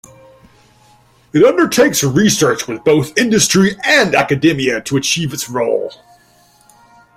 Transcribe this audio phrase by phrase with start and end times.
[1.31, 5.93] It undertakes research with both industry and academia to achieve its role.